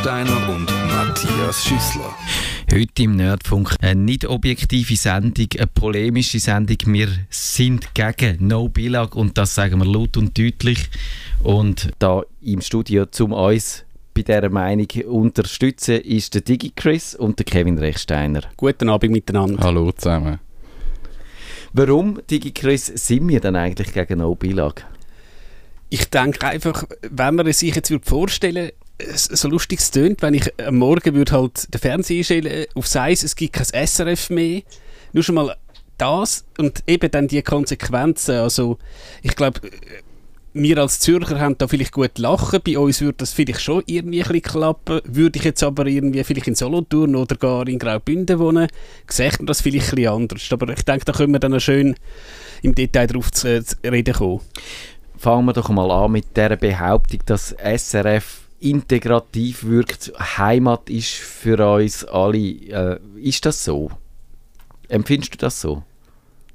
[0.00, 2.14] Rechsteiner und Matthias Schüssler.
[2.72, 6.78] Heute im Nerdfunk eine nicht objektive Sendung, eine polemische Sendung.
[6.86, 10.88] Wir sind gegen No Billag und das sagen wir laut und deutlich.
[11.42, 13.84] Und da im Studio zum uns
[14.14, 18.40] bei dieser Meinung unterstützen ist der Digi Chris und der Kevin Rechsteiner.
[18.56, 19.62] Guten Abend miteinander.
[19.62, 20.38] Hallo zusammen.
[21.74, 24.82] Warum, Digi Chris, sind wir dann eigentlich gegen No Billag?
[25.90, 28.70] Ich denke einfach, wenn man sich jetzt vorstellen
[29.14, 33.22] so lustig es tönt, wenn ich am Morgen würde halt den Fernseher einstellen auf Seis,
[33.22, 34.62] es gibt kein SRF mehr.
[35.12, 35.56] Nur schon mal
[35.98, 38.36] das und eben dann die Konsequenzen.
[38.36, 38.78] Also
[39.22, 39.60] ich glaube,
[40.52, 42.60] wir als Zürcher haben da vielleicht gut lachen.
[42.64, 45.00] Bei uns würde das vielleicht schon irgendwie ein klappen.
[45.04, 48.68] Würde ich jetzt aber irgendwie vielleicht in Solothurn oder gar in Graubünden wohnen,
[49.08, 50.48] sähe man das vielleicht ein anders.
[50.50, 51.94] Aber ich denke, da können wir dann schön
[52.62, 54.40] im Detail darauf zu, zu reden kommen.
[55.16, 61.58] Fangen wir doch mal an mit der Behauptung, dass SRF integrativ wirkt, Heimat ist für
[61.74, 62.38] uns alle.
[62.38, 63.90] Äh, ist das so?
[64.88, 65.82] Empfindest du das so?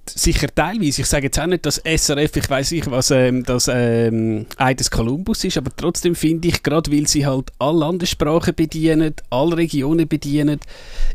[0.07, 1.01] Sicher teilweise.
[1.01, 4.91] Ich sage jetzt auch nicht, dass SRF, ich weiß nicht, was ähm, das ähm, Eides
[4.91, 10.07] Columbus ist, aber trotzdem finde ich, gerade weil sie halt alle Landessprachen bedienen, alle Regionen
[10.07, 10.59] bedienen,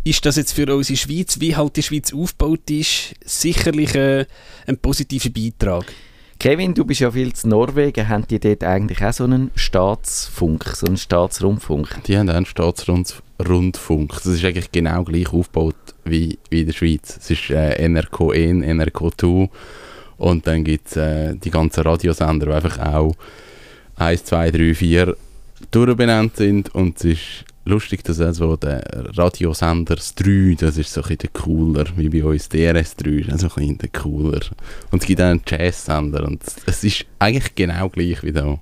[0.03, 4.27] ist das jetzt für unsere Schweiz, wie halt die Schweiz aufgebaut ist, sicherlich äh,
[4.67, 5.85] ein positiver Beitrag.
[6.41, 8.09] Kevin, du bist ja viel zu Norwegen.
[8.09, 12.03] Haben die dort eigentlich auch so einen Staatsfunk, so einen Staatsrundfunk?
[12.07, 14.13] Die haben auch einen Staatsrundfunk.
[14.15, 17.19] Das ist eigentlich genau gleich aufgebaut wie, wie in der Schweiz.
[17.19, 19.51] Es ist äh, NRK 1, NRK 2
[20.17, 23.15] und dann gibt es äh, die ganzen Radiosender, die einfach auch
[23.97, 25.17] 1, 2, 3, 4
[25.71, 28.83] durchbenannt sind und es ist lustig, dass also der
[29.17, 33.49] Radiosender 3, das ist so ein bisschen cooler, wie bei uns DRS 3, ist also
[33.57, 34.41] ein bisschen cooler.
[34.91, 38.61] Und es gibt auch einen Jazz-Sender und es ist eigentlich genau gleich wie da.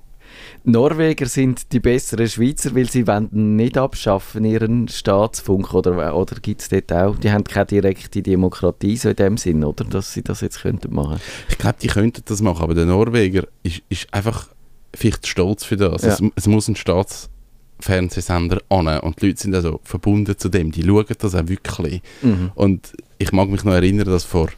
[0.63, 6.61] Norweger sind die besseren Schweizer, weil sie wollen nicht abschaffen ihren Staatsfunk oder, oder gibt
[6.61, 10.21] es dort auch, die haben keine direkte Demokratie so in dem Sinn, oder, dass sie
[10.21, 11.19] das jetzt könnten machen?
[11.49, 14.49] Ich glaube, die könnten das machen, aber der Norweger ist, ist einfach
[14.93, 16.03] vielleicht stolz für das.
[16.03, 16.09] Ja.
[16.09, 17.29] Es, es muss ein Staats
[17.79, 22.01] Fernsehsender an und die Leute sind also verbunden zu dem, die schauen das auch wirklich.
[22.21, 22.51] Mhm.
[22.55, 24.49] Und ich mag mich noch erinnern, dass vor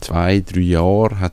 [0.00, 1.32] zwei, drei Jahren hat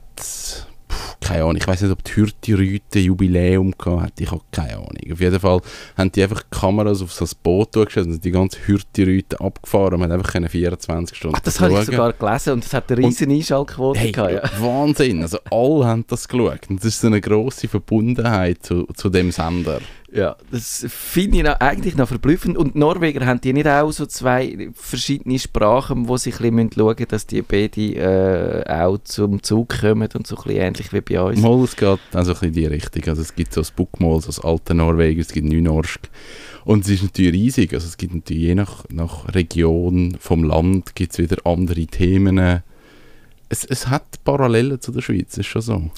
[1.19, 5.11] keine Ahnung, ich weiß nicht, ob die Hürti-Rüte Jubiläum hatte, ich habe keine Ahnung.
[5.11, 5.61] Auf jeden Fall
[5.97, 9.99] haben die einfach Kameras auf so ein Boot durchgestellt und die ganze Hürti-Rüte abgefahren.
[9.99, 13.05] Man hat einfach 24 Stunden Ach, das habe ich sogar gelesen und es hat eine
[13.05, 14.31] riesen Einschaltquote hey, gehabt.
[14.31, 14.41] Ja.
[14.61, 19.09] Wahnsinn, also alle haben das geschaut und das ist so eine grosse Verbundenheit zu, zu
[19.09, 19.81] dem Sender.
[20.09, 22.57] Ja, das finde ich noch, eigentlich noch verblüffend.
[22.57, 26.71] Und die Norweger haben die nicht auch so zwei verschiedene Sprachen, wo sie ein bisschen
[26.73, 30.93] schauen müssen, dass die beide äh, auch zum Zug kommen und so ein bisschen ähnlich
[30.93, 31.41] wie bei uns?
[31.41, 33.03] Mal, es geht also ein bisschen in die Richtung.
[33.07, 36.09] Also es gibt so das Bookmal, so das alte Norweger, es gibt Nynorsk.
[36.63, 37.73] Und es ist natürlich riesig.
[37.73, 42.63] Also es gibt natürlich je nach, nach Region vom Land gibt es wieder andere Themen
[43.49, 45.91] es, es hat Parallelen zu der Schweiz, ist schon so.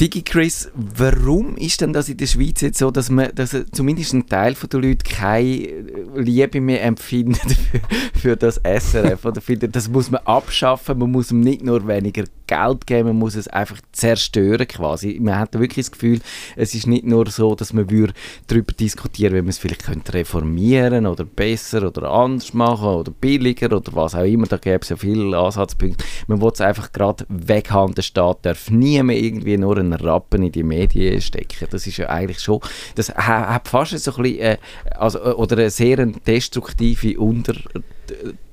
[0.00, 4.12] Digi Chris, warum ist denn das in der Schweiz jetzt so, dass, man, dass zumindest
[4.14, 5.68] ein Teil der Leute keine
[6.14, 7.40] Liebe mehr empfindet
[8.12, 9.24] für, für das SRF?
[9.24, 13.18] Oder findet, das muss man abschaffen, man muss ihm nicht nur weniger Geld geben, man
[13.18, 15.18] muss es einfach zerstören quasi.
[15.20, 16.20] Man hat wirklich das Gefühl,
[16.56, 21.06] es ist nicht nur so, dass man darüber diskutieren wie man es vielleicht könnte reformieren
[21.06, 24.46] oder besser oder anders machen oder billiger oder was auch immer.
[24.46, 26.04] Da gäbe es ja viele Ansatzpunkte.
[26.26, 27.94] Man will es einfach gerade weghaben.
[27.94, 31.66] Der Staat darf nie mehr irgendwie nur einen Rappen in die Medien stecken.
[31.70, 32.60] Das ist ja eigentlich schon,
[32.94, 34.56] das hat fast so ein bisschen, äh,
[34.96, 37.54] also, äh, oder eine sehr destruktive Unter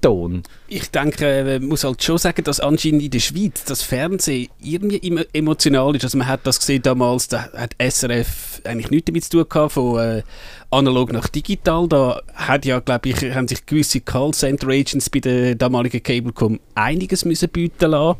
[0.01, 0.43] Ton.
[0.67, 4.49] Ich denke, äh, man muss halt schon sagen, dass anscheinend in der Schweiz das Fernsehen
[4.61, 6.03] irgendwie emotional ist.
[6.03, 9.71] Also man hat das gesehen damals, da hat SRF eigentlich nichts damit zu tun gehabt,
[9.73, 10.23] von äh,
[10.69, 11.87] analog nach digital.
[11.87, 17.25] Da hat ja, glaube ich, haben sich gewisse Callcenter Agents bei der damaligen Cablecom einiges
[17.25, 18.19] müssen bieten lassen.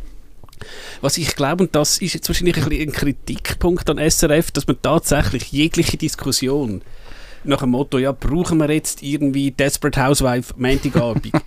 [1.02, 4.82] Was ich glaube, und das ist jetzt wahrscheinlich ein, ein Kritikpunkt an SRF, dass man
[4.82, 6.82] tatsächlich jegliche Diskussion
[7.44, 11.32] nach dem Motto, ja, brauchen wir jetzt irgendwie Desperate Housewife Montagabend?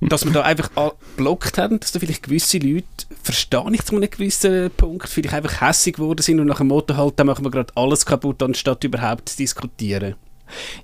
[0.00, 0.70] dass wir da einfach
[1.16, 2.86] blockt haben, dass da vielleicht gewisse Leute,
[3.22, 6.96] verstehe ich zu einem gewissen Punkt, vielleicht einfach hässig geworden sind und nach dem Motto
[6.96, 10.14] halt, da machen wir gerade alles kaputt, anstatt überhaupt zu diskutieren.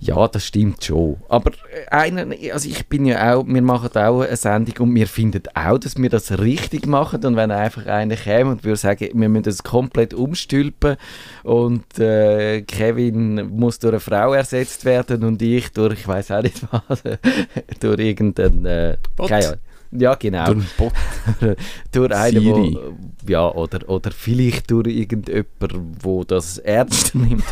[0.01, 1.17] Ja, das stimmt schon.
[1.29, 5.07] Aber äh, einer, also ich bin ja auch, wir machen auch eine Sendung und wir
[5.07, 7.25] finden auch, dass wir das richtig machen.
[7.25, 10.97] Und wenn einfach einer käme und würde sagen, wir müssen das komplett umstülpen
[11.43, 16.43] und äh, Kevin muss durch eine Frau ersetzt werden und ich durch, ich weiß auch
[16.43, 17.03] nicht was,
[17.81, 18.97] durch irgendeinen, äh,
[19.29, 19.59] keine
[19.99, 20.47] Ja, genau.
[20.47, 20.93] Durch einen Bot.
[21.93, 22.79] durch einen, Siri.
[23.25, 27.45] wo, ja, oder, oder vielleicht durch irgendjemanden, wo das ernst nimmt,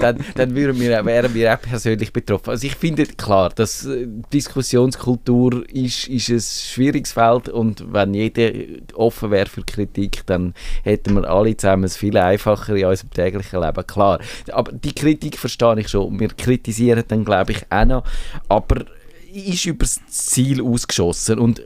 [0.00, 2.50] dann, dann wären wir, wären wir auch persönlich betroffen.
[2.50, 8.52] Also ich finde, klar, dass äh, Diskussionskultur ist, ist ein schwieriges Feld und wenn jeder
[8.94, 13.60] offen wäre für Kritik, dann hätten wir alle zusammen es viel einfacher in unserem täglichen
[13.60, 14.20] Leben, klar.
[14.50, 16.18] Aber die Kritik verstehe ich schon.
[16.18, 18.04] Wir kritisieren dann, glaube ich, auch noch,
[18.48, 18.84] aber
[19.32, 21.60] ist über das Ziel ausgeschossen und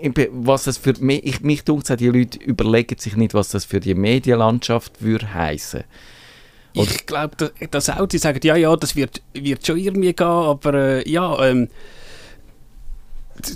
[0.00, 3.64] äh, was das für mich, ich, mich dunkt die Leute überlegen sich nicht, was das
[3.64, 5.84] für die Medienlandschaft würde heißen.
[6.74, 10.26] Ich glaube, dass, dass auch die sagen, ja, ja, das wird, wird schon irgendwie gehen,
[10.26, 11.68] aber äh, ja, ähm,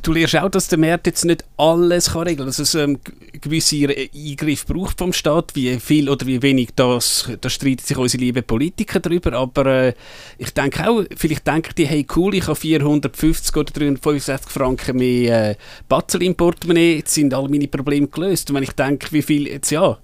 [0.02, 2.98] du lernst auch, dass der Markt jetzt nicht alles kann regeln kann, dass es ähm,
[3.40, 8.22] gewisse Eingriffe braucht vom Staat, wie viel oder wie wenig, das, da streiten sich unsere
[8.22, 9.94] lieben Politiker darüber, aber äh,
[10.38, 15.50] ich denke auch, vielleicht denken die, hey cool, ich habe 450 oder 365 Franken mehr
[15.50, 15.56] äh,
[15.88, 18.50] Batzel im Portemonnaie, jetzt sind alle meine Probleme gelöst.
[18.50, 19.98] Und wenn ich denke, wie viel, jetzt ja,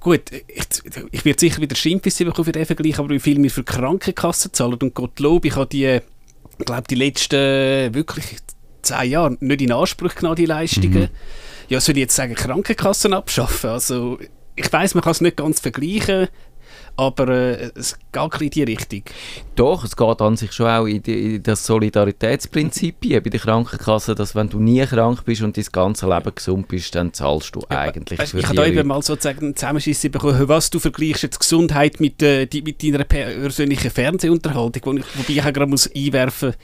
[0.00, 0.64] Gut, ich,
[1.12, 4.52] ich werde sicher wieder Schimpfisse bekommen für den Vergleich, aber wie viel wir für Krankenkassen
[4.52, 6.00] zahlen und Gottlob, ich habe die,
[6.64, 8.24] glaube, die letzten wirklich
[8.82, 11.08] zehn Jahre nicht in Anspruch genommen, die Leistungen.
[11.68, 13.70] Ja, soll ich jetzt sagen, Krankenkassen abschaffen?
[13.70, 14.18] Also,
[14.56, 16.28] ich weiß, man kann es nicht ganz vergleichen,
[16.96, 19.02] aber äh, es geht ein in die Richtung.
[19.54, 24.14] Doch, es geht an sich schon auch in, die, in das Solidaritätsprinzip bei der Krankenkasse,
[24.14, 27.62] dass wenn du nie krank bist und dein ganze Leben gesund bist, dann zahlst du
[27.68, 31.22] eigentlich Weißt, für ich habe da eben mal sozusagen einen Zusammenschiss bekommen, was du vergleichst
[31.22, 35.66] jetzt Gesundheit mit, äh, die, mit deiner persönlichen Fernsehunterhaltung, wo ich, wobei ich auch gerade
[35.66, 36.54] muss einwerfen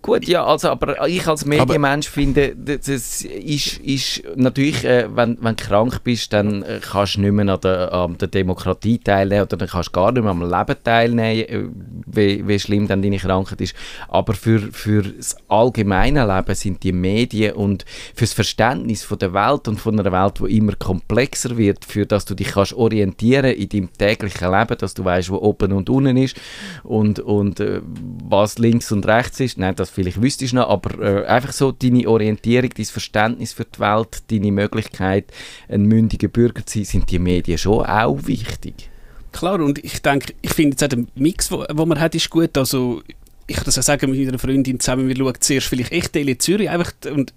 [0.00, 5.56] Gut, ja, also, aber ich als Medienmensch finde, das ist, ist natürlich, äh, wenn, wenn
[5.56, 9.42] du krank bist, dann äh, kannst du nicht mehr an der, an der Demokratie teilnehmen
[9.42, 11.68] oder dann kannst du gar nicht mehr am Leben teilnehmen, äh,
[12.06, 13.74] wie, wie schlimm dann deine Krankheit ist.
[14.06, 17.84] Aber für, für das allgemeine Leben sind die Medien und
[18.14, 22.24] fürs Verständnis von der Welt und von einer Welt, die immer komplexer wird, für dass
[22.24, 26.16] du dich kannst orientieren in deinem täglichen Leben, dass du weißt, wo oben und unten
[26.16, 26.36] ist
[26.84, 27.80] und, und äh,
[28.28, 29.58] was links und rechts ist.
[29.58, 33.64] Nein, das vielleicht wüsstest du noch, aber äh, einfach so deine Orientierung, dein Verständnis für
[33.64, 35.26] die Welt, deine Möglichkeit,
[35.68, 38.90] ein mündiger Bürger zu sein, sind die Medien schon auch wichtig.
[39.32, 42.56] Klar, und ich denke, ich finde jetzt auch der Mix, wo man hat, ist gut.
[42.56, 43.02] Also,
[43.46, 46.38] ich kann das auch sagen mit meiner Freundin zusammen, wir schauen zuerst vielleicht echt Tele
[46.38, 47.34] Zürich, einfach, und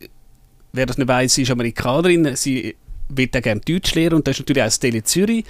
[0.73, 2.75] wer das nicht weiss, sie ist Amerikanerin, sie
[3.17, 5.45] will auch gerne Deutsch lernen und das ist natürlich auch das Tele Zürich.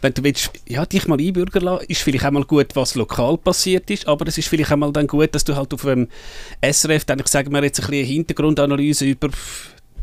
[0.00, 3.38] Wenn du willst, ja, dich mal einbürgern lassen, ist vielleicht auch mal gut, was lokal
[3.38, 6.08] passiert ist, aber es ist vielleicht auch mal dann gut, dass du halt auf dem
[6.62, 9.28] SRF, dann, ich sage mal jetzt ein bisschen eine Hintergrundanalyse über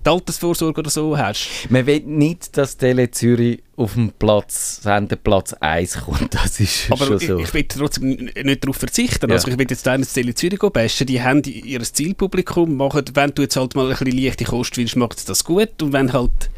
[0.06, 1.48] die Altersvorsorge oder so hast.
[1.70, 7.06] Man will nicht, dass Tele Zürich auf dem Platz, Sendeplatz 1 kommt, das ist Aber
[7.06, 7.40] schon ich, so.
[7.40, 9.30] ich will trotzdem nicht darauf verzichten.
[9.30, 9.36] Ja.
[9.36, 11.08] Also ich will jetzt da ins Tele Zürich gehen bashen.
[11.08, 14.96] Die haben ihr Zielpublikum, machen, wenn du jetzt halt mal ein bisschen leichte Kost willst,
[14.96, 15.82] macht es das gut.
[15.82, 16.50] Und wenn halt,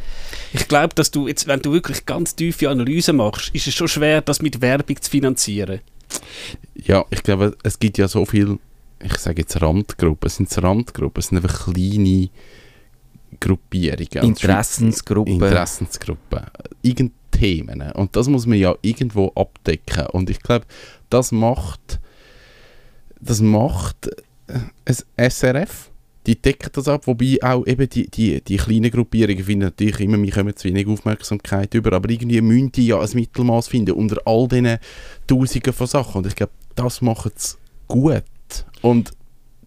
[0.53, 3.87] ich glaube, dass du jetzt, wenn du wirklich ganz tiefe Analysen machst, ist es schon
[3.87, 5.81] schwer, das mit Werbung zu finanzieren.
[6.75, 8.59] Ja, ich glaube, es gibt ja so viel,
[9.03, 12.29] ich sage jetzt Randgruppen, es sind Randgruppen, es sind einfach kleine
[13.39, 14.29] Gruppierungen.
[14.29, 15.33] Interessensgruppen.
[15.33, 16.41] Interessensgruppen.
[16.81, 17.91] Irgend Themen.
[17.93, 20.05] Und das muss man ja irgendwo abdecken.
[20.07, 20.65] Und ich glaube,
[21.09, 21.99] das macht,
[23.19, 24.07] das macht
[24.47, 25.91] äh, ein SRF.
[26.25, 30.21] Die decken das ab, wobei auch eben die, die, die kleinen Gruppierungen finden natürlich immer,
[30.21, 34.21] wir kommen zu wenig Aufmerksamkeit über, aber irgendwie müssen die ja ein Mittelmaß finden unter
[34.25, 34.77] all diesen
[35.27, 36.19] Tausenden von Sachen.
[36.19, 38.23] Und ich glaube, das macht es gut.
[38.81, 39.11] Und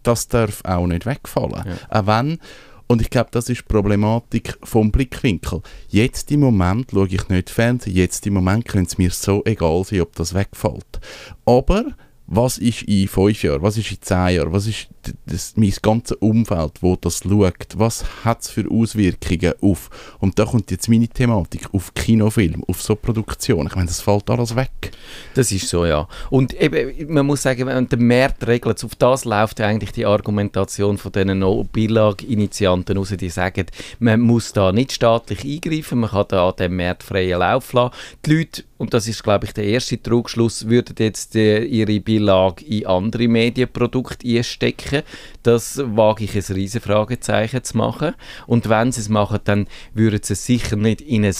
[0.02, 1.64] das darf auch nicht wegfallen.
[1.88, 2.38] Auch wenn,
[2.86, 5.60] und ich glaube, das ist die Problematik vom Blickwinkel.
[5.88, 9.82] Jetzt im Moment schaue ich nicht Fernsehen, jetzt im Moment könnte es mir so egal
[9.84, 11.00] sein, ob das wegfällt.
[11.44, 11.84] Aber
[12.26, 14.88] was ist in fünf Jahren, was ist in zehn Jahren, was ist
[15.26, 20.44] das, mein ganzes Umfeld, wo das schaut, was hat es für Auswirkungen auf, und da
[20.44, 23.66] kommt jetzt meine Thematik, auf Kinofilm, auf so Produktion.
[23.68, 24.90] Ich meine, das fällt alles weg.
[25.34, 26.08] Das ist so, ja.
[26.30, 30.98] Und eben, man muss sagen, wenn der Markt regelt, auf das läuft eigentlich die Argumentation
[30.98, 33.66] von diesen No-Billag-Initianten raus, die sagen,
[34.00, 37.94] man muss da nicht staatlich eingreifen, man kann da den Markt freien Lauf lassen.
[38.24, 42.64] Die Leute, und das ist, glaube ich, der erste Trugschluss, würden jetzt äh, ihre Beilage
[42.64, 45.02] in andere Medienprodukte einstecken.
[45.42, 48.14] Das wage ich ein riesen Fragezeichen zu machen.
[48.46, 51.34] Und wenn sie es machen, dann würden sie es sicher nicht in, ein,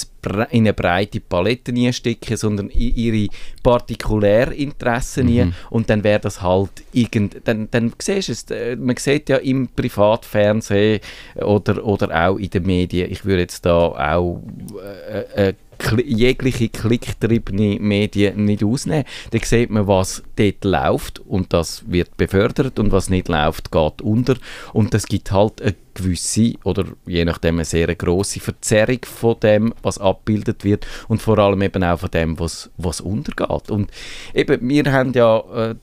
[0.51, 3.29] in eine breite Palette einstecken, sondern in ihre
[3.63, 5.53] Partikulärinteressen mhm.
[5.69, 7.37] Und dann wäre das halt irgend...
[7.45, 11.01] Dann, dann siehst es, äh, man sieht ja im Privatfernsehen
[11.35, 14.41] oder, oder auch in den Medien, ich würde jetzt da auch
[14.81, 15.55] äh, eine
[16.05, 19.05] jegliche klicktriebene Medien nicht ausnehmen.
[19.31, 24.03] Da sieht man, was dort läuft und das wird befördert und was nicht läuft, geht
[24.03, 24.37] unter.
[24.73, 29.75] Und das gibt halt eine gewisse oder je nachdem eine sehr grosse Verzerrung von dem,
[29.83, 33.71] was abgebildet wird und vor allem eben auch von dem, was, was untergeht.
[33.71, 33.91] Und
[34.35, 35.75] eben, wir haben ja äh,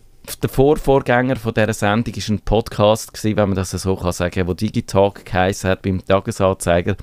[0.41, 4.47] der Vorvorgänger von dieser Sendung war ein Podcast, gewesen, wenn man das so kann sagen,
[4.47, 6.95] wo Digitalk geheißen hat beim Tagesanzeiger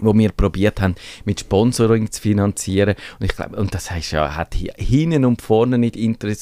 [0.00, 0.94] wo wir probiert haben,
[1.24, 2.94] mit Sponsoring zu finanzieren.
[3.18, 5.96] Und ich glaube, und das heißt ja, hat hinten und vorne nicht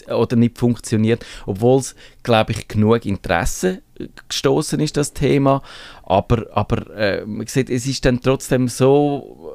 [0.08, 3.82] oder nicht funktioniert, obwohl es, glaube ich, genug Interesse
[4.28, 5.62] gestoßen ist, das Thema.
[6.02, 9.52] Aber, aber äh, man sieht, es ist dann trotzdem so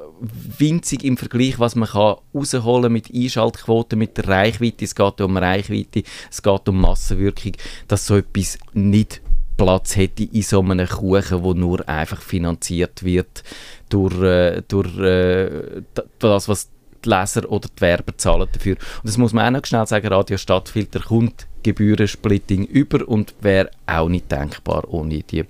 [0.58, 4.84] winzig im Vergleich, was man kann rausholen mit Einschaltquoten, mit der Reichweite.
[4.84, 7.52] Es geht um Reichweite, es geht um Massenwirkung,
[7.88, 9.20] dass so etwas nicht
[9.56, 13.42] Platz hätte in so einem Kuchen, wo nur einfach finanziert wird
[13.88, 15.82] durch, äh, durch äh,
[16.18, 16.68] das, was
[17.04, 18.74] die Leser oder die Werber zahlen dafür.
[18.74, 23.70] Und das muss man auch noch schnell sagen, Radio Stadtfilter kommt Gebührensplitting über und wäre
[23.86, 25.42] auch nicht denkbar ohne die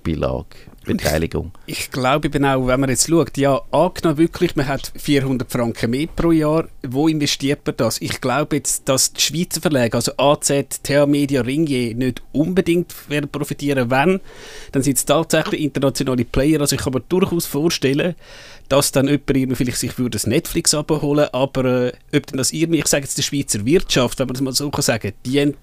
[0.87, 1.51] Beilage-Beteiligung.
[1.65, 5.51] Ich, ich, glaube eben auch, wenn man jetzt schaut, ja, angenommen wirklich, man hat 400
[5.51, 8.01] Franken mehr pro Jahr, wo investiert man das?
[8.01, 10.51] Ich glaube jetzt, dass die Schweizer Verlage, also AZ,
[10.83, 14.19] TH Media, Ringier, nicht unbedingt werden profitieren, wenn,
[14.71, 18.15] dann sind es tatsächlich internationale Player, also ich kann mir durchaus vorstellen,
[18.69, 22.79] dass dann jemand vielleicht sich würde das Netflix abholen, aber äh, ob denn das irgendwie,
[22.79, 25.53] ich sage jetzt die Schweizer Wirtschaft, wenn man das mal so kann sagen, die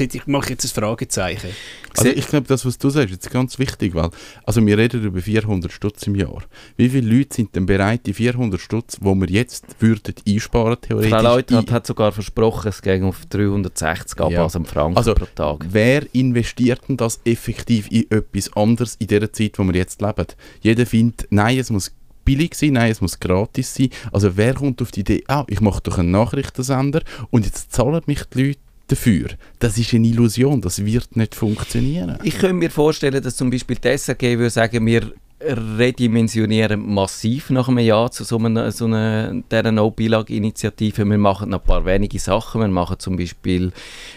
[0.00, 1.50] ich mache jetzt ein Fragezeichen.
[1.96, 4.10] Also ich glaube, das, was du sagst, ist ganz wichtig, weil
[4.44, 6.42] also wir reden über 400 Stutz im Jahr.
[6.76, 11.10] Wie viele Leute sind denn bereit, die 400 Stutz, wo wir jetzt würden einsparen theoretisch?
[11.10, 14.46] Frau Leutnant hat sogar versprochen, es ging auf 360 ja.
[14.46, 15.66] am Franken also, pro Tag.
[15.70, 20.26] Wer investiert denn das effektiv in etwas anderes in der Zeit, wo wir jetzt leben?
[20.60, 21.92] Jeder findet, nein, es muss
[22.28, 23.88] billig sein, nein, es muss gratis sein.
[24.12, 28.02] Also wer kommt auf die Idee, ah, ich mache doch einen Nachrichtensender und jetzt zahlen
[28.04, 29.28] mich die Leute dafür.
[29.60, 32.18] Das ist eine Illusion, das wird nicht funktionieren.
[32.24, 37.68] Ich könnte mir vorstellen, dass zum Beispiel die SRG würde sagen, wir redimensionieren massiv nach
[37.68, 41.04] einem Jahr zu so einer, so einer No-Bilag-Initiative.
[41.04, 42.60] Wir machen noch ein paar wenige Sachen.
[42.60, 43.68] Wir machen zum Beispiel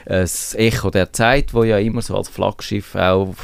[0.05, 3.35] äh, das Echo der Zeit, wo ja immer so als Flaggschiff auch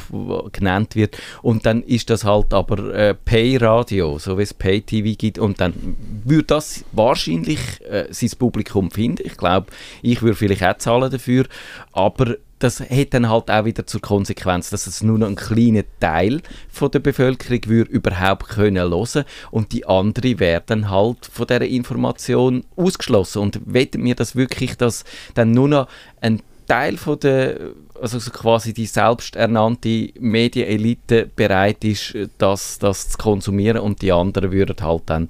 [0.52, 1.18] genannt wird.
[1.42, 5.38] Und dann ist das halt aber äh, Pay-Radio, so wie es Pay-TV gibt.
[5.38, 9.22] Und dann würde das wahrscheinlich äh, sein Publikum finden.
[9.24, 9.68] Ich glaube,
[10.02, 11.46] ich würde vielleicht auch zahlen dafür.
[11.92, 15.84] Aber das hat dann halt auch wieder zur Konsequenz, dass es nur noch ein kleiner
[16.00, 21.66] Teil von der Bevölkerung würde überhaupt können hören und die andere werden halt von dieser
[21.66, 23.42] Information ausgeschlossen.
[23.42, 25.88] Und wetten wir das wirklich, dass dann nur noch
[26.20, 27.58] ein Teil von der,
[28.00, 34.52] also so quasi die selbsternannte Medienelite bereit ist, das, das zu konsumieren und die anderen
[34.52, 35.28] würden halt dann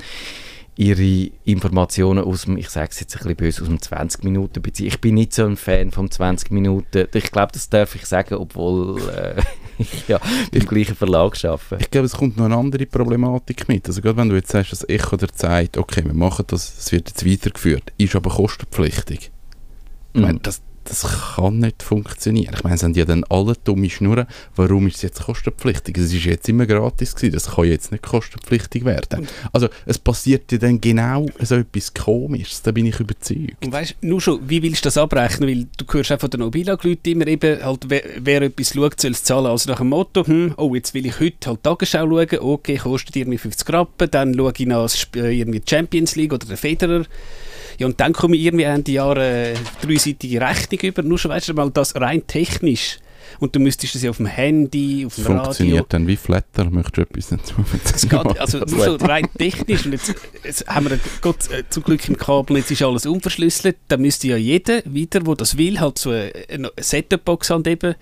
[0.79, 4.63] ihre Informationen aus dem, ich sage es jetzt ein bisschen böse, aus dem 20 Minuten
[4.63, 4.87] beziehen.
[4.87, 7.09] Ich bin nicht so ein Fan von 20 Minuten.
[7.13, 9.43] Ich glaube, das darf ich sagen, obwohl äh,
[9.79, 10.21] ich ja
[10.53, 11.79] beim gleichen Verlag arbeite.
[11.81, 13.89] Ich glaube, es kommt noch eine andere Problematik mit.
[13.89, 16.93] Also gerade wenn du jetzt sagst, das Echo der Zeit, okay, wir machen das, es
[16.93, 19.33] wird jetzt weitergeführt, ist aber kostenpflichtig.
[20.13, 20.43] Ich meine, mhm.
[20.43, 22.55] das, das kann nicht funktionieren.
[22.57, 24.27] Ich meine, sind ja dann alle dumme Schnurren.
[24.57, 25.99] Warum ist es jetzt kostenpflichtig?
[25.99, 27.35] Es ist jetzt immer gratis gewesen.
[27.35, 29.29] Das kann jetzt nicht kostenpflichtig werden.
[29.53, 32.63] Also es passiert ja dann genau so etwas Komisches.
[32.63, 33.65] Da bin ich überzeugt.
[33.65, 35.49] Und weißt, nur schon, wie willst du das abrechnen?
[35.49, 39.11] Weil du hörst auch von den Nobilag-Leuten immer eben, halt, wer, wer etwas schaut, soll
[39.11, 39.47] es zahlen.
[39.47, 42.39] Also nach dem Motto, hm, oh, jetzt will ich heute halt Tagesschau schauen.
[42.41, 44.11] Okay, kostet irgendwie 50 Rappen.
[44.11, 47.05] Dann schaue ich nach irgendwie Champions League oder der Federer.
[47.79, 51.03] Ja, und dann komme ich irgendwie Ende Jahr eine dreiseitige Rechnung über.
[51.03, 52.99] Nur schon, weißt du mal, das rein technisch.
[53.41, 55.45] Und du müsstest das ja auf dem Handy, auf dem Funktioniert Radio...
[55.45, 56.71] Funktioniert dann wie Flatter?
[56.71, 57.55] Möchtest du etwas dazu
[57.95, 59.87] es geht, Also nur so rein technisch.
[59.87, 63.77] Und jetzt, jetzt haben wir Gott, äh, zum Glück im Kabel, jetzt ist alles unverschlüsselt.
[63.89, 67.95] Dann müsste ja jeder wieder, der das will, halt so eine, eine Setup-Box angeben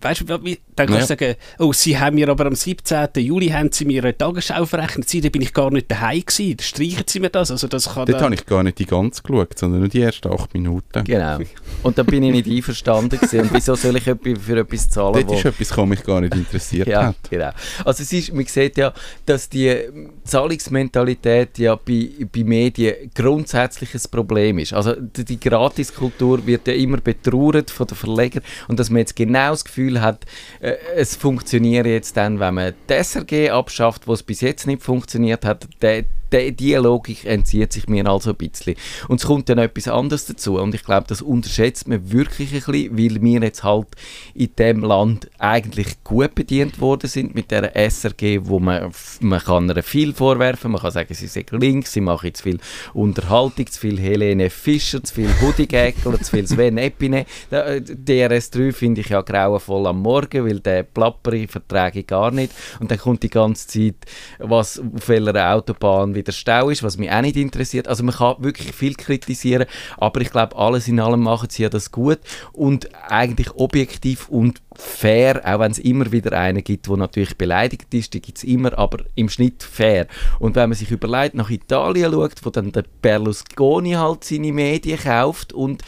[0.00, 1.30] weißt du, wie, dann kannst du ja.
[1.30, 3.08] sagen, oh, sie haben mir aber am 17.
[3.16, 6.56] Juli haben sie mir eine Tagesschau verrechnet, sie, da bin ich gar nicht daheim gewesen,
[6.56, 9.22] dann streichen sie mir das, also das kann Dort habe ich gar nicht die ganze
[9.22, 11.04] geschaut, sondern nur die ersten acht Minuten.
[11.04, 11.38] Genau,
[11.82, 13.40] und da bin ich nicht einverstanden gewesen.
[13.40, 16.88] und wieso soll ich für etwas zahlen, Dort ist etwas, was mich gar nicht interessiert
[16.88, 17.16] ja, hat.
[17.28, 17.50] genau.
[17.84, 18.92] Also es ist, man sieht ja,
[19.26, 19.76] dass die
[20.24, 24.72] Zahlungsmentalität ja bei, bei Medien grundsätzlich ein Problem ist.
[24.72, 29.16] Also die, die Gratiskultur wird ja immer betrauert von den Verlegern und dass man jetzt
[29.16, 30.26] genau das Gefühl Gefühl hat,
[30.60, 34.82] äh, es funktioniert jetzt dann, wenn man die SRG abschafft, wo es bis jetzt nicht
[34.82, 38.74] funktioniert hat, der, die, die Logik entzieht sich mir also ein bisschen.
[39.08, 42.60] Und es kommt dann etwas anderes dazu und ich glaube, das unterschätzt man wirklich ein
[42.60, 43.88] bisschen, weil wir jetzt halt
[44.34, 49.68] in dem Land eigentlich gut bedient worden sind mit der SRG, wo man, man kann
[49.68, 52.58] ihr viel vorwerfen, man kann sagen, sie sind links, sie machen zu viel
[52.94, 57.26] Unterhaltung, zu viel Helene Fischer, zu viel Hudigäckler, zu viel Sven Epine.
[57.50, 62.90] Äh, DRS3 finde ich ja grauenvoll am Morgen, weil der Plapperi verträge gar nicht und
[62.90, 63.96] dann kommt die ganze Zeit,
[64.38, 67.88] was auf welcher Autobahn wieder Stau ist, was mich auch nicht interessiert.
[67.88, 71.68] Also man kann wirklich viel kritisieren, aber ich glaube, alles in allem machen sie ja
[71.68, 72.18] das gut
[72.52, 77.92] und eigentlich objektiv und fair, auch wenn es immer wieder einen gibt, der natürlich beleidigt
[77.92, 80.06] ist, die gibt es immer, aber im Schnitt fair.
[80.38, 84.98] Und wenn man sich überlegt, nach Italien schaut, wo dann der Berlusconi halt seine Medien
[84.98, 85.82] kauft und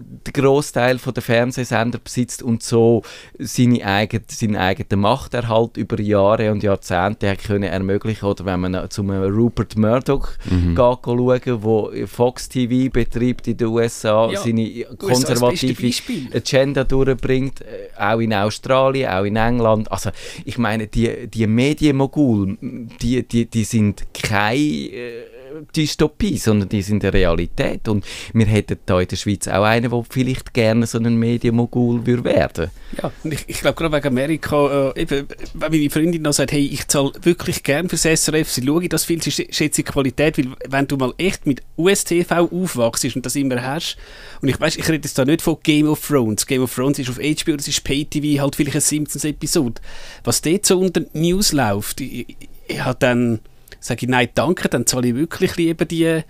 [0.00, 3.02] den Großteil der Fernsehsender besitzt und so
[3.38, 8.90] seine eigene, seinen eigenen Machterhalt über Jahre und Jahrzehnte hat können ermöglichen oder wenn man
[8.90, 10.74] zu einem Rupert Murdoch mhm.
[10.76, 15.90] schauen, wo Fox TV betreibt in den USA, ja, seine konservative
[16.34, 19.90] Agenda durchbringt, äh, auch in Australien, auch in England.
[19.90, 20.10] Also
[20.44, 25.37] ich meine, die, die Medienmogul, die, die, die sind keine äh,
[25.74, 27.88] Dystopie, sondern die sind eine Realität.
[27.88, 32.06] Und wir hätten da in der Schweiz auch einen, der vielleicht gerne so ein Medienmogul
[32.06, 36.32] würde werden Ja, ich, ich glaube gerade wegen Amerika, äh, eben, wenn meine Freundin noch
[36.32, 39.84] sagt, hey, ich zahle wirklich gerne fürs SRF, sie schaue das viel, sie schätze die
[39.84, 43.96] Qualität, weil wenn du mal echt mit USTV aufwachst und das immer hast,
[44.40, 46.98] und ich weiß, ich rede jetzt da nicht von Game of Thrones, Game of Thrones
[46.98, 49.80] ist auf HBO, das ist Pay-TV, halt vielleicht eine Simpsons-Episode.
[50.24, 52.36] Was dort so unter News läuft, ich, ich,
[52.68, 53.40] ich habe dann
[53.80, 56.22] sage ich, nein, danke, dann zahle ich wirklich lieber die,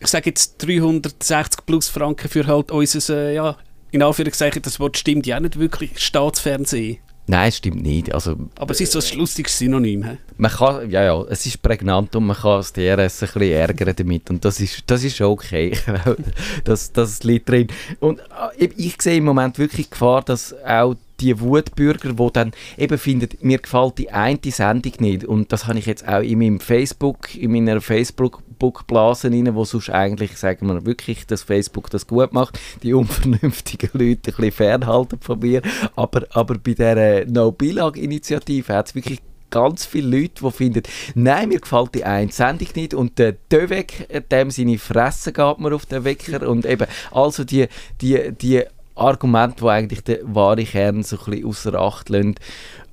[0.00, 3.56] ich sage jetzt 360 plus Franken für halt unser, äh, ja,
[3.90, 6.98] in Anführungszeichen, das Wort stimmt ja nicht wirklich, Staatsfernsehen.
[7.26, 8.12] Nein, stimmt nicht.
[8.12, 10.02] Also, Aber es ist so ein lustiges Synonym.
[10.02, 10.16] He?
[10.36, 13.94] Man kann, ja, ja, es ist prägnant und man kann das DRS ein bisschen ärgern
[13.96, 15.76] damit und das ist, das ist okay.
[16.64, 17.68] das, das liegt drin.
[18.00, 18.18] Und
[18.58, 23.28] äh, ich sehe im Moment wirklich Gefahr, dass auch die Wutbürger, die dann eben finden,
[23.40, 25.24] mir gefällt die eine Sendung nicht.
[25.24, 29.90] Und das habe ich jetzt auch in meinem Facebook, in meiner Facebook-Blase rein, wo sonst
[29.90, 35.18] eigentlich, sagen wir wirklich, dass Facebook das gut macht, die unvernünftigen Leute ein bisschen fernhalten
[35.20, 35.62] von mir.
[35.96, 40.82] Aber, aber bei dieser No-Billag-Initiative hat es wirklich ganz viele Leute, die finden,
[41.14, 45.74] nein, mir gefällt die eine Sendung nicht und der Dövek, dem seine Fresse geht mir
[45.74, 47.66] auf den Wecker und eben, also die,
[48.00, 48.62] die, die
[49.00, 52.36] Argument, wo eigentlich den wahren Kern so ein bisschen außer Acht lassen,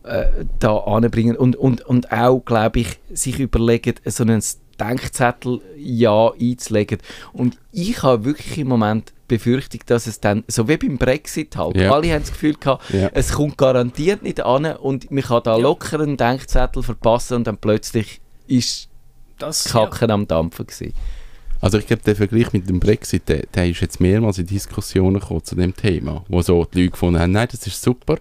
[0.03, 0.25] äh,
[0.59, 4.41] da anbringen und, und, und auch, glaube ich, sich überlegen, so einen
[4.79, 6.99] Denkzettel ja einzulegen.
[7.33, 11.75] Und ich habe wirklich im Moment Befürchtung, dass es dann, so wie beim Brexit halt,
[11.75, 11.91] ja.
[11.91, 13.09] alle haben das Gefühl gehabt, ja.
[13.13, 17.57] es kommt garantiert nicht an und man kann da locker einen Denkzettel verpassen und dann
[17.57, 18.89] plötzlich ist
[19.37, 20.15] das Kacken ja.
[20.15, 20.93] am Dampfen gewesen.
[21.59, 25.19] Also ich glaube, der Vergleich mit dem Brexit, der, der ist jetzt mehrmals in Diskussionen
[25.19, 28.17] gekommen zu dem Thema, wo so die Leute gefunden haben, nein, das ist super.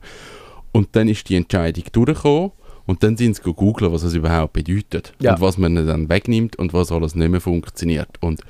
[0.72, 2.52] Und dann ist die Entscheidung durchgekommen
[2.86, 5.34] und dann sind sie googeln, was das überhaupt bedeutet ja.
[5.34, 8.08] und was man dann wegnimmt und was alles nicht mehr funktioniert.
[8.20, 8.42] Und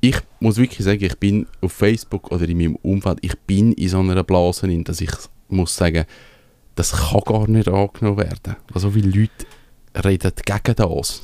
[0.00, 3.88] ich muss wirklich sagen, ich bin auf Facebook oder in meinem Umfeld, ich bin in
[3.88, 5.10] so einer Blase, in, dass ich
[5.48, 6.04] muss sagen,
[6.74, 8.56] das kann gar nicht angenommen werden.
[8.72, 9.46] Also viele Leute
[10.04, 11.22] reden gegen das.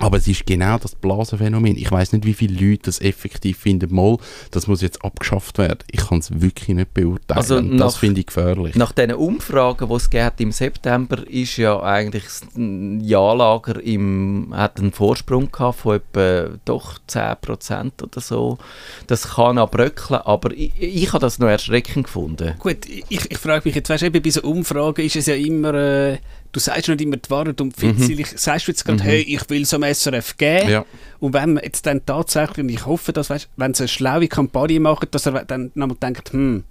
[0.00, 1.76] Aber es ist genau das Blasenphänomen.
[1.76, 4.16] Ich weiß nicht, wie viele Leute das effektiv finden, mal,
[4.50, 5.80] das muss jetzt abgeschafft werden.
[5.90, 7.38] Ich kann es wirklich nicht beurteilen.
[7.38, 8.74] Also nach, das finde ich gefährlich.
[8.76, 14.80] Nach diesen Umfragen, die es hat im September, ist ja eigentlich das Ja-Lager im, hat
[14.80, 18.58] einen Vorsprung gehabt von etwa doch 10% oder so.
[19.06, 22.54] Das kann auch bröckeln, aber ich, ich habe das noch erschreckend gefunden.
[22.58, 25.74] Gut, ich, ich frage mich jetzt, weißt du, bei so Umfragen ist es ja immer...
[25.74, 26.18] Äh
[26.52, 28.24] du sagst nicht immer die Wahrheit und mhm.
[28.36, 29.06] sagst du jetzt gerade, mhm.
[29.06, 30.70] hey, ich will es am SRF geben.
[30.70, 30.84] Ja.
[31.18, 34.28] Und wenn man jetzt dann tatsächlich, und ich hoffe, dass, weißt, wenn sie eine schlaue
[34.28, 36.64] Kampagne machen, dass er dann nochmal denkt, hm,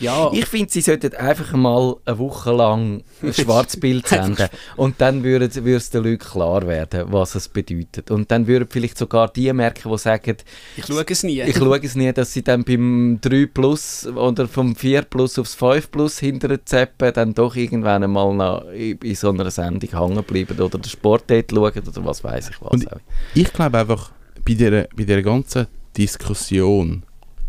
[0.00, 0.30] ja.
[0.32, 5.46] Ich finde, sie sollten einfach mal eine Woche lang ein Schwarzbild senden und dann würde
[5.46, 8.10] es den Leuten klar werden, was es bedeutet.
[8.10, 10.36] Und dann würden vielleicht sogar die merken, die sagen,
[10.76, 11.40] ich schaue es nie.
[11.40, 15.54] Ich schaue es nie, dass sie dann beim 3 Plus oder vom 4 Plus aufs
[15.54, 20.78] 5 Plus hinter Zeppen dann doch irgendwann einmal in so einer Sendung hängen bleiben oder
[20.78, 22.70] den Sport dort schauen oder was weiß ich was.
[22.72, 22.86] Und
[23.34, 24.12] ich glaube einfach,
[24.44, 27.02] bei dieser, bei dieser ganzen Diskussion,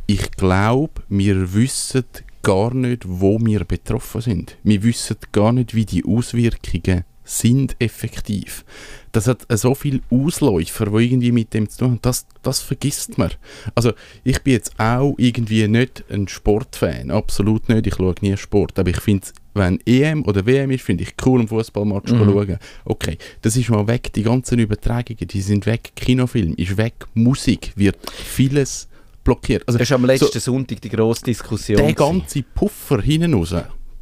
[0.05, 2.05] ich glaube, wir wissen
[2.41, 4.57] gar nicht, wo wir betroffen sind.
[4.63, 8.63] Wir wissen gar nicht, wie die Auswirkungen sind effektiv.
[9.11, 11.99] Das hat so viele Ausläufer, die irgendwie mit dem zu tun haben.
[12.01, 13.31] Das, das vergisst man.
[13.75, 13.91] Also
[14.23, 17.87] ich bin jetzt auch irgendwie nicht ein Sportfan, absolut nicht.
[17.87, 21.15] Ich schaue nie Sport, aber ich finde es wenn EM oder WM ist, finde ich
[21.25, 22.17] cool, einen Fußballmatch Mhm.
[22.19, 22.57] zu schauen.
[22.85, 27.73] Okay, das ist mal weg, die ganzen Übertragungen, die sind weg, Kinofilm ist weg, Musik
[27.75, 28.87] wird vieles
[29.27, 29.63] blockiert.
[29.67, 31.77] Also Das ist am letzten Sonntag die grosse Diskussion.
[31.77, 33.53] der ganze Puffer hinten raus,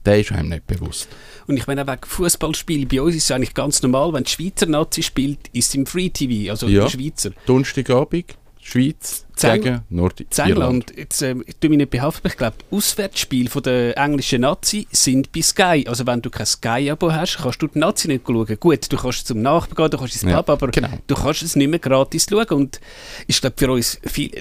[0.06, 1.08] der ist einem nicht bewusst.
[1.48, 4.30] Und ich meine, auch wegen Fußballspielen, bei uns ist es eigentlich ganz normal, wenn die
[4.32, 6.84] Schweizer Nazi spielt, ist es im Free TV, also Ja.
[6.84, 7.32] der Schweizer.
[7.48, 10.94] Donnerstagabend, Schweiz Zeng- gegen Nordirland.
[10.96, 14.88] Jetzt ich tue mich nicht behaften, aber ich glaube, die Auswärtsspiele von der englischen Nazi
[14.92, 15.86] sind bei Sky.
[15.88, 18.58] Also wenn du kein Sky-Abo hast, kannst du die Nazi nicht schauen.
[18.60, 20.90] Gut, du kannst zum Nachbarn gehen, du kannst ins Ja, Pub, aber genau.
[21.06, 22.48] du kannst es nicht mehr gratis schauen.
[22.50, 22.80] Und
[23.28, 24.32] ich glaube, für uns viel...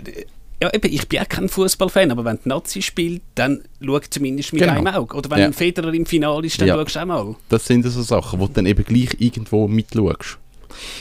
[0.64, 4.54] Ja, eben, ich bin auch kein Fußballfan, aber wenn die Nazi spielt, dann schau zumindest
[4.54, 4.72] mit Genau.
[4.76, 5.14] einem Auge.
[5.14, 5.44] Oder wenn Ja.
[5.44, 6.74] ein Federer im Finale ist, dann Ja.
[6.76, 7.36] schaust du auch mal.
[7.50, 10.38] Das sind so Sachen, wo du dann eben gleich irgendwo mitschaust.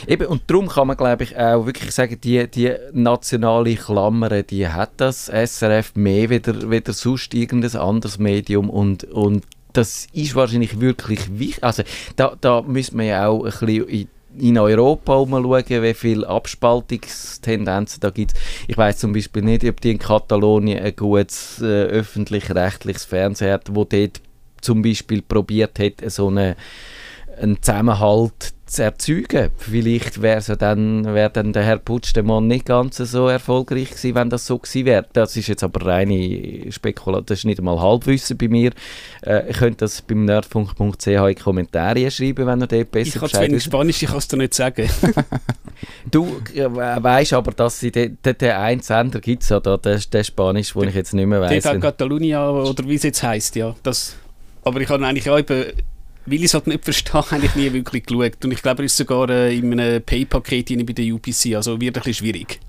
[0.06, 4.68] Eben, und darum kann man, glaube ich, auch wirklich sagen, die, die nationale Klammer, die
[4.68, 10.78] hat das SRF mehr wieder, wieder sonst irgendein anderes Medium und, und das ist wahrscheinlich
[10.78, 11.64] wirklich wichtig.
[11.64, 11.82] Also
[12.16, 18.00] da, da müssen wir ja auch ein bisschen in, in Europa umschauen, wie viele Abspaltungstendenzen
[18.00, 18.34] da gibt.
[18.66, 23.74] Ich weiß zum Beispiel nicht, ob die in Katalonien ein gutes äh, öffentlich-rechtliches Fernsehen hat,
[23.74, 24.20] wo dort
[24.60, 26.56] zum Beispiel probiert hat, so eine
[27.40, 29.50] einen Zusammenhalt zu erzeugen.
[29.56, 34.30] Vielleicht wäre ja dann, wär dann der Herr Putschdemann nicht ganz so erfolgreich gewesen, wenn
[34.30, 35.06] das so gewesen wäre.
[35.12, 38.72] Das ist jetzt aber reine Spekulation, das ist nicht einmal Halbwissen bei mir.
[39.22, 43.22] Äh, ihr könnt das beim nerdfunk.ch in die Kommentare schreiben, wenn ihr dort besser Ich
[43.22, 43.62] habe zu wenig.
[43.62, 44.88] Spanisch, ich kann es dir nicht sagen.
[46.10, 49.76] Du äh, weißt aber, dass sie den, den, den einen Sender gibt es ja da,
[49.76, 51.62] der, der Spanisch, wo ich jetzt nicht mehr weiss.
[51.62, 53.74] TV Catalunya oder wie es jetzt heisst, ja.
[53.82, 54.16] Das,
[54.62, 55.64] aber ich habe eigentlich auch eben,
[56.26, 58.44] ich es halt nicht verstehe, eigentlich nie wirklich geschaut.
[58.44, 61.96] Und ich glaube, er ist sogar äh, in einem Pay-Paket bei der UPC, also wird
[61.96, 62.60] ein bisschen schwierig.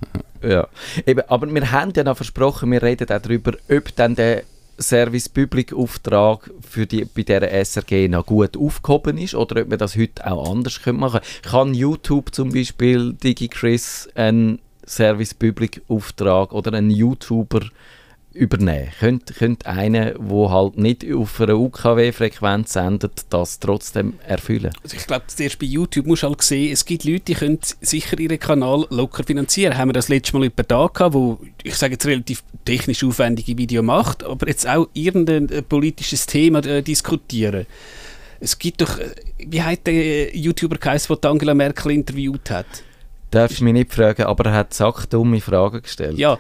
[0.42, 0.68] Ja,
[1.06, 4.44] eben, aber wir haben ja noch versprochen, wir reden auch darüber, ob dann der
[4.80, 9.78] Service Public Auftrag für die, bei dieser SRG noch gut aufgehoben ist oder ob wir
[9.78, 16.54] das heute auch anders können machen Kann YouTube zum Beispiel DigiChris einen Service Public Auftrag
[16.54, 17.62] oder einen YouTuber
[18.36, 18.90] übernehmen?
[19.00, 24.72] Könnte, könnte einer, der halt nicht auf einer UKW-Frequenz sendet, das trotzdem erfüllen?
[24.84, 27.60] Also ich glaube, zuerst bei YouTube musst du halt sehen, es gibt Leute, die können
[27.82, 29.78] sicher ihren Kanal locker finanzieren.
[29.78, 33.58] Haben wir das letzte Mal jemanden da gehabt, wo, ich sage jetzt relativ technisch aufwendige
[33.58, 37.66] Video macht, aber jetzt auch irgendein äh, politisches Thema äh, diskutieren.
[38.40, 42.66] Es gibt doch, äh, wie heißt der YouTuber geheißen, der Angela Merkel interviewt hat?
[43.32, 46.18] Darfst du mich nicht fragen, aber er hat sackdumme Fragen gestellt.
[46.18, 46.38] Ja,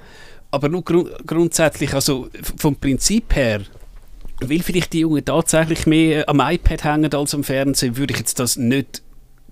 [0.56, 3.62] aber nur grund grundsätzlich, also vom Prinzip her,
[4.41, 8.20] weil vielleicht die Jungen tatsächlich mehr äh, am iPad hängen als am Fernsehen, würde ich
[8.20, 9.02] jetzt das nicht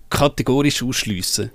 [0.09, 1.51] kategorisch ausschliessen.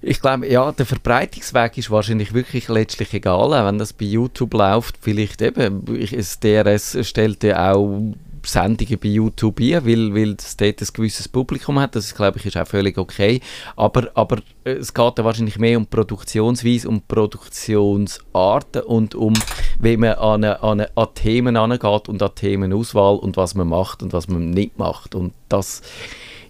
[0.00, 4.96] Ich glaube, ja, der Verbreitungsweg ist wahrscheinlich wirklich letztlich egal, wenn das bei YouTube läuft.
[5.00, 8.00] Vielleicht eben, das DRS stellt ja auch
[8.46, 11.96] Sendungen bei YouTube ein, weil, weil es dort ein gewisses Publikum hat.
[11.96, 13.40] Das, glaube ich, ist auch völlig okay.
[13.76, 19.34] Aber, aber äh, es geht da wahrscheinlich mehr um Produktionsweise, um Produktionsarten und um,
[19.78, 24.12] wie man an, an, an Themen angeht und an Themenauswahl und was man macht und
[24.12, 25.14] was man nicht macht.
[25.14, 25.82] Und das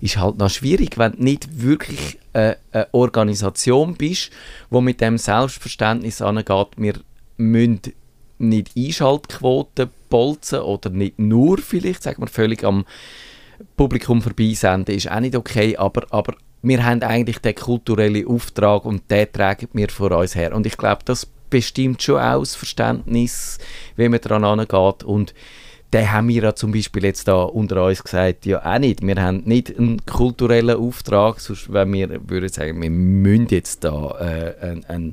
[0.01, 4.31] ist halt noch schwierig, wenn du nicht wirklich äh, eine Organisation bist,
[4.71, 6.95] wo mit dem Selbstverständnis angeht, wir
[7.37, 7.81] müssen
[8.39, 12.85] nicht Einschaltquoten bolzen oder nicht nur vielleicht, sagen wir, völlig am
[13.77, 19.11] Publikum vorbeisenden, ist auch nicht okay, aber, aber wir haben eigentlich den kulturellen Auftrag und
[19.11, 20.55] den tragen wir vor uns her.
[20.55, 23.59] Und ich glaube, das bestimmt schon auch das Verständnis,
[23.97, 25.35] wie man daran angeht und
[25.95, 29.07] den haben wir ja zum Beispiel jetzt da unter uns gesagt, ja auch nicht.
[29.07, 34.11] Wir haben nicht einen kulturellen Auftrag, sonst wenn wir würden sagen, wir müssen jetzt da
[34.19, 35.13] äh, ein, ein, äh, ein, äh,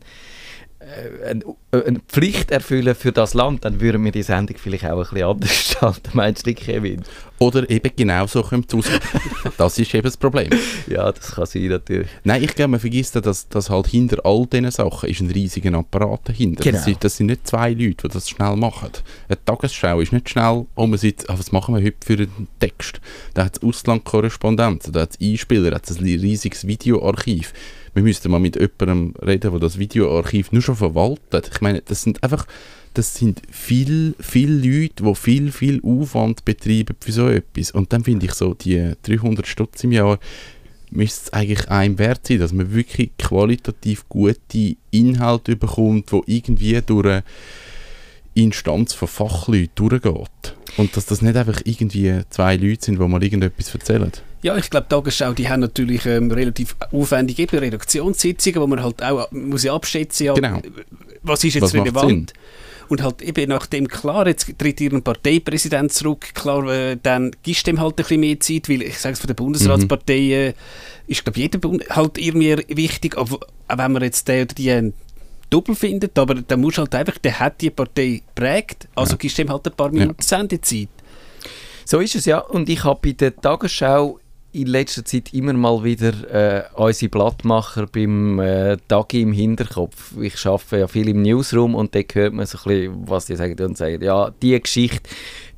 [1.71, 5.23] eine Pflicht erfüllen für das Land, dann würden wir die Sendung vielleicht auch ein bisschen
[5.23, 6.09] anders gestalten.
[6.13, 7.03] Meinst du Kevin?
[7.39, 8.85] Oder eben genau so kommt es
[9.57, 10.49] das ist eben das Problem.
[10.87, 12.07] Ja, das kann sein natürlich.
[12.23, 15.73] Nein, ich glaube, man vergisst dass, dass halt hinter all diesen Sachen ist ein riesiger
[15.73, 16.63] Apparat dahinter.
[16.63, 16.77] Genau.
[16.77, 18.91] Das, sind, das sind nicht zwei Leute, die das schnell machen.
[19.27, 22.47] Eine Tagesschau ist nicht schnell, oh, man sieht, ah, was machen wir heute für einen
[22.59, 23.01] Text?
[23.33, 27.53] Da hat es Auslandkorrespondenzen, da hat es Einspieler, da hat es ein riesiges Videoarchiv.
[27.93, 31.49] Wir müssten mal mit jemandem reden, der das Videoarchiv nur schon verwaltet.
[31.53, 32.47] Ich meine, das sind einfach
[32.93, 37.71] das sind viel, viele Leute, die viel, viel Aufwand betreiben für so etwas.
[37.71, 40.19] Und dann finde ich so, die 300 Stutz im Jahr
[40.89, 46.81] müsste es eigentlich einem wert sein, dass man wirklich qualitativ gute Inhalte bekommt, wo irgendwie
[46.85, 47.23] durch eine
[48.33, 50.55] Instanz von Fachleuten durchgeht.
[50.77, 54.11] Und dass das nicht einfach irgendwie zwei Leute sind, die mal irgendetwas erzählen.
[54.43, 59.03] Ja, ich glaube, Tagesschau, die haben natürlich ähm, relativ aufwendige eben Redaktionssitzungen, wo man halt
[59.03, 60.61] auch muss ja abschätzen, ja, Genau.
[61.21, 62.33] was ist jetzt Was relevant.
[62.89, 67.79] Und halt eben nachdem, klar, jetzt tritt ihren Parteipräsident zurück, klar, äh, dann gibst dem
[67.79, 70.53] halt ein bisschen mehr Zeit, weil ich sage es von den Bundesratsparteien mhm.
[71.07, 73.29] ist, glaube jeder Bund halt irgendwie wichtig, auch
[73.69, 74.91] wenn man jetzt den oder die
[75.51, 79.17] doppelt findet, aber dann muss halt einfach, der hat die Partei prägt, also ja.
[79.17, 80.25] gibst ihm halt ein paar Minuten ja.
[80.27, 80.89] Sendezeit.
[81.85, 84.19] So ist es ja und ich habe bei der Tagesschau
[84.53, 90.13] in letzter Zeit immer mal wieder äh, unsere Blattmacher beim äh, Tagi im Hinterkopf.
[90.19, 93.35] Ich arbeite ja viel im Newsroom und da hört man so ein bisschen, was die
[93.35, 95.09] sagen und sagen, ja, die Geschichte,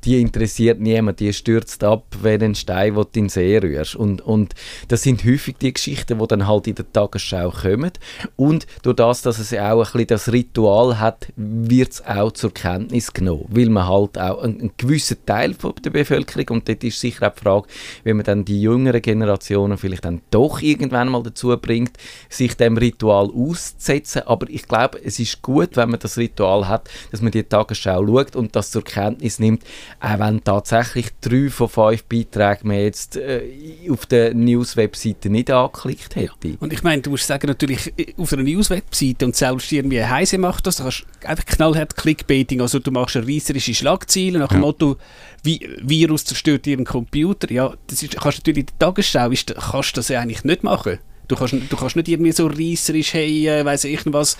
[0.04, 3.96] die interessiert niemand, die stürzt ab, wenn ein Stein in den See rührst.
[3.96, 4.54] Und, und
[4.88, 7.92] das sind häufig die Geschichten, die dann halt in der Tagesschau kommen.
[8.36, 12.52] Und durch das, dass es auch ein bisschen das Ritual hat, wird es auch zur
[12.52, 13.46] Kenntnis genommen.
[13.48, 17.34] Weil man halt auch einen, einen gewissen Teil der Bevölkerung, und dort ist sicher auch
[17.34, 17.66] die Frage,
[18.04, 21.96] wie man dann die jüngeren Generationen vielleicht dann doch irgendwann mal dazu bringt,
[22.28, 24.22] sich dem Ritual auszusetzen.
[24.26, 28.06] Aber ich glaube, es ist gut, wenn man das Ritual hat, dass man die Tagesschau
[28.06, 29.62] schaut und das zur Kenntnis nimmt,
[30.00, 33.42] auch wenn tatsächlich drei von fünf Beiträgen man jetzt äh,
[33.90, 36.56] auf der News-Webseite nicht angeklickt hätte.
[36.60, 40.66] Und ich meine, du musst sagen, natürlich auf einer News-Webseite und selbst irgendwie Heise macht
[40.66, 44.58] das, da kannst du einfach knallhart Clickbaiting, also du machst eine reisserische Schlagzeile nach dem
[44.58, 44.66] ja.
[44.66, 44.96] Motto,
[45.42, 49.54] wie, Virus zerstört ihren Computer, ja, das ist, kannst du natürlich in der Tagesschau, ist,
[49.54, 50.98] kannst du das ja eigentlich nicht machen.
[51.28, 54.36] Du kannst, du kannst nicht irgendwie so reisserisch, hey, äh, weiss ich was,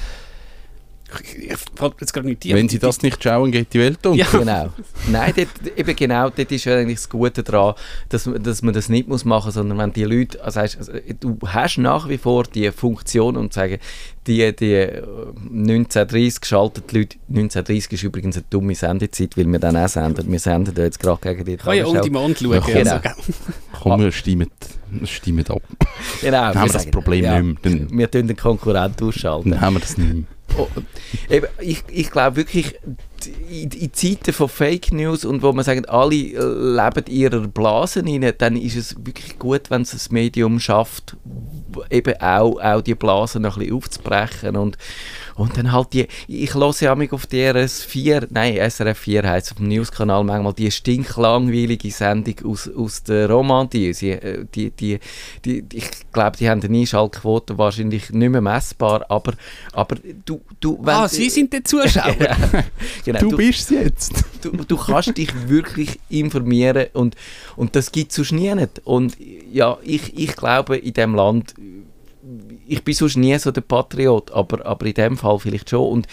[1.11, 4.15] wenn sie das nicht schauen, geht die Welt um.
[4.15, 4.71] Ja, genau.
[5.09, 7.75] Nein, dort, eben genau, dort ist eigentlich das Gute daran,
[8.09, 11.39] dass, dass man das nicht muss machen muss, sondern wenn die Leute, also, also du
[11.47, 13.79] hast nach wie vor die Funktion und sagen,
[14.27, 19.77] die, die 1930 äh, geschalteten Leute, 1930 ist übrigens eine dumme Sendezeit, weil wir dann
[19.77, 22.53] auch senden, wir senden jetzt gerade gegen die Kann ja die Mond schauen.
[22.53, 22.93] Ja, genau.
[22.93, 23.11] also,
[23.83, 24.51] Komm, wir stimmen,
[25.05, 25.63] stimmen ab.
[26.23, 26.31] Genau.
[26.31, 27.91] Dann haben wir das Problem ja, nicht mehr.
[27.91, 29.51] wir tun den Konkurrent ausschalten.
[29.51, 30.25] Dann haben wir das nicht mehr.
[30.57, 30.69] Oh,
[31.29, 32.79] eben, ich, ich glaube wirklich,
[33.51, 38.33] in, in, Zeiten von Fake News und wo man sagt, alle leben ihrer Blase rein,
[38.39, 41.17] dann ist es wirklich gut, wenn es ein Medium schafft,
[41.91, 44.79] eben auch, auch die Blasen noch ein bisschen aufzubrechen und,
[45.37, 49.59] und dann halt die, ich höre ja auf die RS4, nein, SRF 4 heisst auf
[49.59, 53.93] dem Newskanal manchmal die stinklangweilige Sendung aus, aus der Romandie.
[53.93, 54.99] Sie, äh, die, die,
[55.45, 59.35] die, ich glaube, die haben eine Einschaltquote wahrscheinlich nicht mehr messbar, aber,
[59.73, 60.41] aber du...
[60.61, 62.15] du wenn, ah, Sie sind der Zuschauer.
[63.05, 64.25] genau, du, du bist es jetzt.
[64.43, 67.17] Du, du kannst dich wirklich informieren und,
[67.57, 68.83] und das gibt es sonst nie nicht.
[68.85, 69.17] Und
[69.53, 71.55] ja, ich, ich glaube, in diesem Land
[72.67, 75.89] ich bin sonst nie so der Patriot, aber, aber in dem Fall vielleicht schon.
[75.89, 76.07] Und,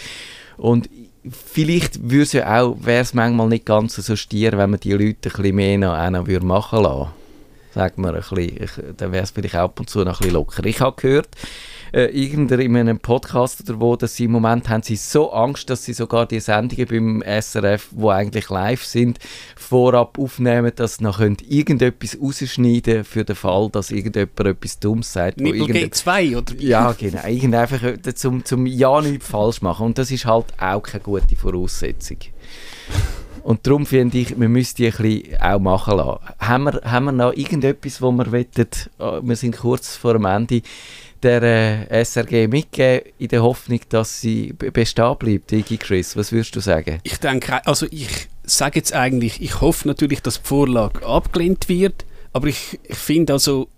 [0.56, 0.90] und
[1.28, 5.56] vielleicht auch, wäre es manchmal nicht ganz so stier, wenn man die Leute ein bisschen
[5.56, 7.10] mehr noch, noch würde machen lassen.
[7.74, 10.64] Ein bisschen, dann wäre es vielleicht ab und zu noch ein bisschen locker.
[10.66, 11.28] Ich habe gehört,
[11.92, 15.84] äh, in einem Podcast oder wo, dass sie im Moment haben sie so Angst, dass
[15.84, 19.18] sie sogar die Sendungen beim SRF, wo eigentlich live sind,
[19.56, 25.40] vorab aufnehmen, dass sie noch irgendetwas rausschneiden für den Fall, dass irgendjemand etwas Dummes sagt.
[25.40, 27.26] Nippel G2 oder Ja, genau.
[27.26, 27.80] Irgend einfach
[28.14, 29.86] zum, zum Ja nichts falsch machen.
[29.86, 32.18] Und das ist halt auch keine gute Voraussetzung.
[33.42, 36.20] Und darum finde ich, wir müssen die ein bisschen auch machen lassen.
[36.38, 38.90] Haben wir, haben wir noch irgendetwas, wo wir wettet?
[38.98, 40.62] Äh, wir sind kurz vor dem Ende
[41.22, 41.42] der
[41.90, 46.16] äh, SRG mitgeben, in der Hoffnung, dass sie bestehen bleibt, Iggy Chris?
[46.16, 47.00] Was würdest du sagen?
[47.02, 52.04] Ich denke, also ich sage jetzt eigentlich, ich hoffe natürlich, dass die Vorlage abgelehnt wird,
[52.32, 53.68] aber ich, ich finde also,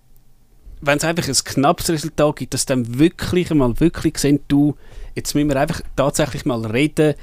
[0.81, 4.77] wenn es einfach ein knappes Resultat gibt, dass dann wirklich einmal wirklich sehen, du,
[5.15, 7.15] jetzt müssen wir einfach tatsächlich mal reden.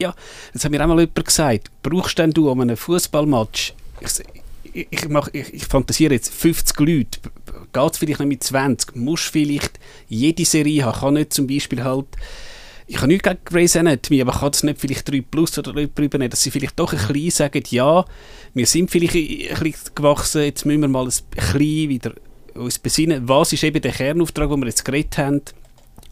[0.00, 0.14] Ja,
[0.52, 1.70] das hat mir auch mal jemand gesagt.
[1.82, 3.74] Brauchst denn du an einem Fußballmatch,
[4.90, 7.20] ich, mach, ich, ich fantasiere jetzt 50 Leute,
[7.72, 11.82] geht es vielleicht nicht mit 20, musst vielleicht jede Serie haben, kann nicht zum Beispiel
[11.84, 12.06] halt
[12.90, 16.18] ich habe nichts gegen Grey's Anatomy, aber kann es nicht vielleicht 3 Plus oder drüber
[16.18, 18.04] nehmen, dass sie vielleicht doch ein bisschen sagen, ja,
[18.54, 22.14] wir sind vielleicht ein bisschen gewachsen, jetzt müssen wir mal ein bisschen wieder
[22.54, 25.42] uns besinnen, was ist eben der Kernauftrag, den wir jetzt geredet haben.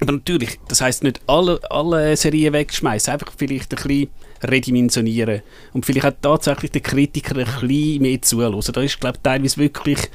[0.01, 4.11] Aber natürlich, das heisst nicht alle, alle Serien wegschmeißen, einfach vielleicht ein bisschen
[4.42, 8.61] redimensionieren und vielleicht auch tatsächlich den Kritiker ein bisschen mehr zuhören.
[8.72, 10.11] Da ist, glaube ich, teilweise wirklich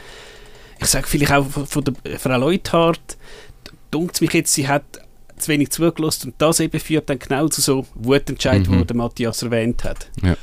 [0.82, 3.18] ich sage vielleicht auch von, der Frau Leuthardt,
[3.92, 4.84] dunkt mich jetzt, sie hat
[5.38, 8.88] zu wenig zugelassen und das eben führt dann genau zu so Wutentscheidungen, mhm.
[8.88, 10.10] die Matthias erwähnt hat.
[10.22, 10.36] Ja.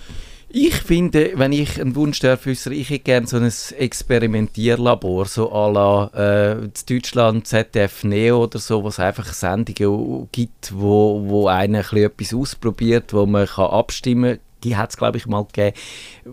[0.50, 5.52] Ich finde, wenn ich einen Wunsch darf äußern, ich hätte gerne so ein Experimentierlabor, so
[5.52, 11.48] à la äh, Deutschland ZDF Neo oder so, wo es einfach Sendungen gibt, wo, wo
[11.48, 15.76] einer etwas ausprobiert, wo man kann abstimmen die hat es, glaube ich, mal gegeben,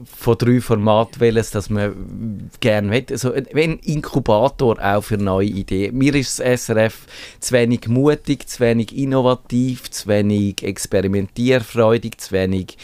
[0.06, 3.06] von drei Formaten, welches, dass man gerne will.
[3.12, 5.98] Also ein Inkubator auch für neue Ideen.
[5.98, 7.06] Mir ist das SRF
[7.40, 12.78] zu wenig mutig, zu wenig innovativ, zu wenig experimentierfreudig, zu wenig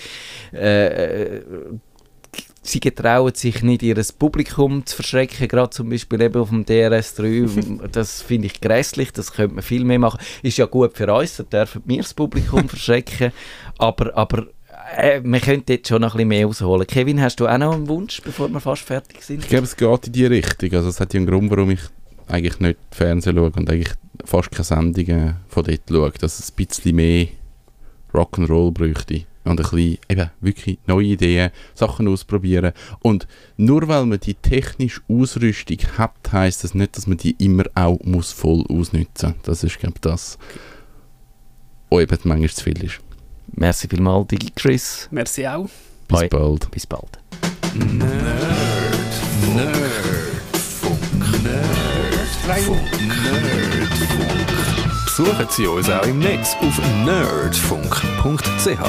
[0.51, 1.41] äh,
[2.61, 7.87] sie getrauen sich nicht, ihr Publikum zu verschrecken, gerade zum Beispiel eben auf dem DRS3.
[7.91, 10.19] das finde ich grässlich, das könnte man viel mehr machen.
[10.43, 13.31] Ist ja gut für uns, da dürfen wir das Publikum verschrecken,
[13.77, 14.47] aber, aber
[14.95, 16.87] äh, wir könnten jetzt schon noch ein bisschen mehr rausholen.
[16.87, 19.43] Kevin, hast du auch noch einen Wunsch, bevor wir fast fertig sind?
[19.43, 20.73] Ich glaube, es geht in die Richtung.
[20.73, 21.81] Also es hat ja einen Grund, warum ich
[22.27, 23.93] eigentlich nicht Fernsehen schaue und eigentlich
[24.25, 27.27] fast keine Sendungen von dort schaue, dass es ein bisschen mehr
[28.13, 32.73] Rock'n'Roll bräuchte und ein bisschen eben wirklich neue Ideen, Sachen ausprobieren.
[33.01, 33.27] Und
[33.57, 37.99] nur weil man die technische Ausrüstung hat, heißt das nicht, dass man die immer auch
[38.03, 39.43] muss voll ausnutzen muss.
[39.43, 40.37] Das ist, glaube ich, das,
[41.89, 42.99] was eben manchmal zu viel ist.
[43.53, 45.07] Merci vielmals, Digi Chris.
[45.11, 45.67] Merci auch.
[46.07, 46.29] Bis Bye.
[46.29, 46.71] bald.
[46.71, 47.19] Bis bald.
[47.73, 48.11] Nerdfunk.
[51.43, 51.43] Nerdfunk.
[51.43, 52.81] Nerdfunk.
[55.05, 58.79] Besuchen Sie uns auch im Netz auf nerdfunk.ch.